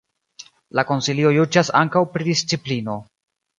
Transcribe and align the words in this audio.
La 0.79 0.83
Konsilio 0.91 1.35
juĝas 1.37 1.71
ankaŭ 1.83 2.03
pri 2.17 2.29
disciplino. 2.33 2.99